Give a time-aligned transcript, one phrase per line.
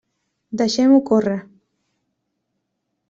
[0.61, 1.37] Deixem-ho córrer.